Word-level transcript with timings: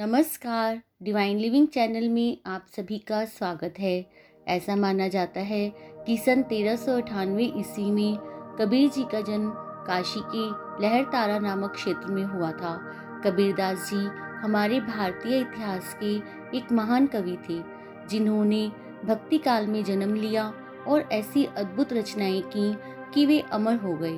नमस्कार। 0.00 0.82
Divine 1.02 1.38
living 1.38 1.68
channel 1.68 2.08
में 2.08 2.38
आप 2.46 2.66
सभी 2.76 2.98
का 2.98 3.24
स्वागत 3.24 3.74
है। 3.78 4.06
ऐसा 4.48 4.76
माना 4.76 5.08
जाता 5.08 5.40
है 5.40 5.72
कि 6.06 6.16
सन 6.16 6.42
तेरह 6.42 6.76
सौ 6.76 6.96
अठानवे 6.96 7.44
ईस्वी 7.44 7.90
में 7.90 8.16
कबीर 8.60 8.90
जी 8.90 9.02
का 9.02 9.20
जन्म 9.20 9.50
काशी 9.56 10.20
के 10.24 10.44
लहर 10.82 11.04
तारा 11.04 11.38
नामक 11.38 11.70
क्षेत्र 11.70 12.06
में 12.06 12.24
हुआ 12.24 12.52
था। 12.52 12.76
कबीरदास 13.24 13.90
जी 13.90 14.06
हमारे 14.42 14.80
भारतीय 14.80 15.38
इतिहास 15.38 15.96
के 16.02 16.16
एक 16.58 16.72
महान 16.72 17.06
कवि 17.06 17.38
थे, 17.50 17.62
जिन्होंने 18.08 18.72
भक्ति 19.04 19.38
काल 19.38 19.66
में 19.66 19.84
जन्म 19.84 20.14
लिया 20.14 20.52
और 20.88 21.08
ऐसी 21.12 21.44
अद्भुत 21.44 21.92
रचनाएँ 21.92 22.42
की 22.56 22.74
कि 23.14 23.26
वे 23.26 23.40
अमर 23.40 23.76
हो 23.76 23.96
गए। 23.96 24.16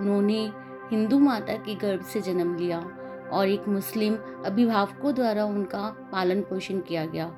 उन्होंने 0.00 0.52
हिंदू 0.90 1.18
माता 1.18 1.54
के 1.54 1.74
गर्भ 1.74 2.02
से 2.02 2.20
जन्म 2.20 2.56
लिया। 2.56 2.98
और 3.32 3.48
एक 3.48 3.68
मुस्लिम 3.68 4.16
अभिभावकों 4.46 5.14
द्वारा 5.14 5.44
उनका 5.44 5.88
पालन 6.12 6.40
पोषण 6.40 6.80
किया 6.80 7.06
गया। 7.06 7.32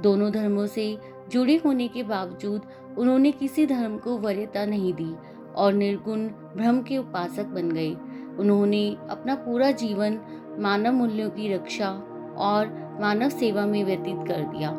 दोनों 0.00 0.30
धर्मों 0.32 0.66
से 0.66 0.98
जुड़े 1.30 1.56
होने 1.56 1.88
के 1.88 2.02
बावजूद 2.02 2.62
उन्होंने 2.98 3.32
किसी 3.32 3.66
धर्म 3.66 3.96
को 3.98 4.16
वरीयता 4.18 4.64
नहीं 4.66 4.92
दी 4.94 5.14
और 5.56 5.72
निर्गुण 5.72 6.26
ब्रह्म 6.56 6.82
के 6.82 6.96
उपासक 6.98 7.46
बन 7.46 7.70
गए। 7.70 7.90
उन्होंने 8.38 8.96
अपना 9.10 9.34
पूरा 9.34 9.70
जीवन 9.70 10.18
मानव 10.58 10.92
मूल्यों 10.92 11.30
की 11.30 11.54
रक्षा 11.54 11.90
और 12.38 12.98
मानव 13.00 13.28
सेवा 13.28 13.66
में 13.66 13.84
व्यतीत 13.84 14.26
कर 14.28 14.42
दिया। 14.42 14.70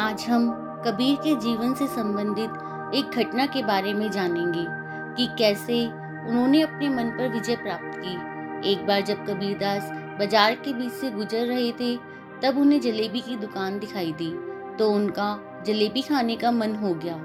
आज 0.00 0.26
हम 0.28 0.50
कबीर 0.86 1.16
के 1.16 1.34
जीवन 1.40 1.74
से 1.74 1.86
संबंधित 1.86 2.94
एक 2.94 3.18
घटना 3.18 3.46
के 3.46 3.62
बारे 3.62 3.92
में 3.94 4.10
जानेंगे 4.10 4.64
कि 5.16 5.26
कैसे 5.38 5.84
उन्होंने 6.30 6.60
अपने 6.62 6.88
मन 6.88 7.10
पर 7.10 7.32
विजय 7.32 7.56
प्राप्त 7.56 7.98
की 7.98 8.33
एक 8.64 8.86
बार 8.86 9.00
जब 9.00 9.24
कबीरदास 9.26 9.90
बाज़ार 10.18 10.54
के 10.54 10.72
बीच 10.72 10.92
से 10.92 11.10
गुजर 11.10 11.46
रहे 11.46 11.70
थे, 11.72 11.96
तब 12.42 12.58
उन्हें 12.58 12.80
जलेबी 12.80 13.20
की 13.20 13.36
दुकान 13.36 13.78
दिखाई 13.78 14.12
दी 14.12 14.30
तो 14.78 14.90
उनका 14.90 15.62
जलेबी 15.66 16.02
खाने 16.02 16.36
का 16.36 16.50
मन 16.50 16.74
हो 16.74 16.94
गया। 16.94 17.16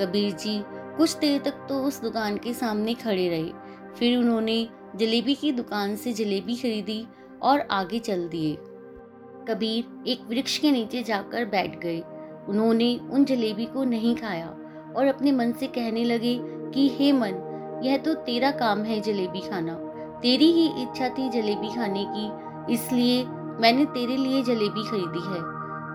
कबीर 0.00 0.32
जी 0.32 0.60
कुछ 0.96 1.16
देर 1.16 1.40
तक 1.40 1.66
तो 1.68 1.82
उस 1.82 2.00
दुकान 2.02 2.36
के 2.36 2.52
सामने 2.54 2.94
खड़े 2.94 3.28
रहे। 3.28 3.50
फिर 3.98 4.16
उन्होंने 4.18 4.66
जलेबी 4.96 5.34
की 5.34 5.52
दुकान 5.52 5.96
से 5.96 6.12
जलेबी 6.12 6.56
खरीदी 6.56 7.06
और 7.42 7.60
आगे 7.70 7.98
चल 7.98 8.28
दिए। 8.28 8.56
कबीर 9.48 10.08
एक 10.08 10.20
वृक्ष 10.30 10.58
के 10.58 10.70
नीचे 10.70 11.02
जाकर 11.02 11.44
बैठ 11.44 11.78
गए। 11.80 12.02
उन्होंने 12.48 12.96
उन 13.10 13.24
जलेबी 13.24 13.66
को 13.66 13.84
नहीं 13.84 14.14
खाया 14.14 14.48
और 14.96 15.06
अपने 15.06 15.32
मन 15.32 15.52
से 15.52 15.66
कहने 15.66 16.04
लगे 16.04 16.38
कि, 16.42 16.88
हे 16.88 17.12
मन, 17.12 17.80
यह 17.84 17.96
तो 17.96 18.14
तेरा 18.14 18.50
काम 18.50 18.82
है 18.82 19.00
जलेबी 19.00 19.40
खाना। 19.40 19.72
तेरी 20.22 20.50
ही 20.52 20.66
इच्छा 20.82 21.08
थी 21.08 21.28
जलेबी 21.30 21.68
खाने 21.68 22.04
की, 22.08 22.74
इसलिए 22.74 23.24
मैंने 23.60 23.84
तेरे 23.86 24.16
लिए 24.16 24.42
जलेबी 24.42 24.82
खरीदी 24.84 25.22
है। 25.24 25.40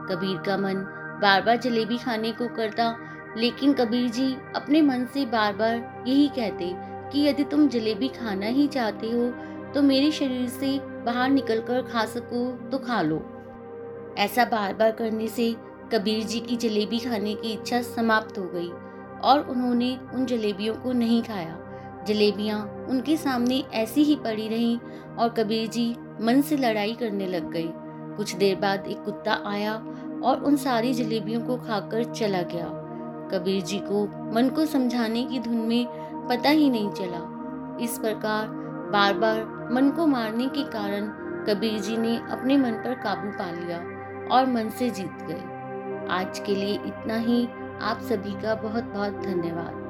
कबीर 0.08 0.38
का 0.46 0.58
मन 0.58 0.86
बार 1.22 1.42
बार 1.42 1.58
जलेबी 1.58 1.98
खाने 1.98 2.32
को 2.32 2.48
करता, 2.56 2.96
लेकिन 3.38 3.74
कबीर 3.74 4.10
जी 4.10 4.34
अपने 4.56 4.82
मन 4.82 5.06
से 5.14 5.26
बार 5.28 5.54
बार 5.56 6.04
यही 6.08 6.28
कहते 6.30 6.72
कि 7.12 7.28
यदि 7.28 7.44
तुम 7.44 7.68
जलेबी 7.68 8.08
खाना 8.10 8.48
ही 8.48 8.68
चाहते 8.68 9.12
हो 9.12 9.30
तो 9.74 9.82
मेरे 9.84 10.12
शरीर 10.12 10.48
से 10.50 10.78
बाहर 11.06 11.30
निकलकर 11.30 11.82
खा 11.84 12.06
सको 12.08 12.50
तो 12.70 12.78
खा 12.80 13.02
लो। 13.02 13.18
ऐसा 14.18 14.46
बार 14.46 14.74
बार 14.74 14.92
करने 14.94 15.28
से 15.28 15.54
कबीर 15.94 16.24
जी 16.24 16.40
की 16.40 16.56
जलेबी 16.58 17.00
खाने 17.00 17.34
की 17.36 17.52
इच्छा 17.54 17.82
समाप्त 17.84 18.38
हो 18.38 18.48
गई, 18.48 18.70
और 19.22 19.48
उन्होंने 19.50 19.98
उन 20.14 20.26
जलेबियों 20.26 20.76
को 20.76 20.94
नहीं 20.94 21.22
खाया। 21.24 21.58
जलेबियाँ 22.08 22.88
उनके 22.90 23.18
सामने 23.18 23.64
ऐसी 23.74 24.04
ही 24.04 24.16
पड़ी 24.16 24.48
रहीं 24.48 24.78
और 25.16 25.30
कबीर 25.30 25.68
जी 25.68 25.96
मन 26.22 26.42
से 26.42 26.58
लड़ाई 26.58 26.94
करने 26.94 27.28
लग 27.28 27.52
गए। 27.52 27.70
कुछ 28.18 28.36
देर 28.36 28.56
बाद 28.56 28.88
एक 28.88 29.04
कुत्ता 29.04 29.42
आया 29.46 29.74
और 30.24 30.44
उन 30.44 30.56
सारी 30.56 30.94
जलेबियों 30.94 31.42
को 31.42 31.58
खाकर 31.58 32.04
चला 32.04 32.42
गया। 32.42 32.66
कबीर 33.32 33.64
जी 33.64 33.80
को 33.80 34.06
मन 34.34 34.50
को 34.50 34.66
समझाने 34.66 35.24
की 35.24 35.40
धुन 35.40 35.56
में 35.56 35.86
पता 36.30 36.50
ही 36.50 36.70
नहीं 36.70 36.90
चला। 36.90 37.22
इस 37.82 37.98
प्रकार 37.98 38.48
बार 38.92 39.14
बार 39.14 39.70
मन 39.72 39.90
को 39.90 40.08
मारने 40.08 40.48
के 40.48 40.64
कारण 40.64 41.08
कबीर 41.46 41.80
जी 41.80 41.98
ने 41.98 42.18
अपने 42.18 42.58
मन 42.58 42.72
पर 42.72 42.94
काबू 42.94 43.32
पा 43.32 43.52
लिया 43.52 43.78
और 44.36 44.46
मन 44.46 44.70
से 44.70 44.90
जीत 44.90 45.26
गए। 45.28 46.08
आज 46.10 46.40
के 46.40 46.56
लिए 46.56 46.74
इतना 46.74 47.18
ही। 47.18 47.48
आप 47.82 48.00
सभी 48.02 48.42
का 48.42 48.56
बहुत 48.56 48.84
बहुत 48.84 49.14
धन्यवाद। 49.14 49.85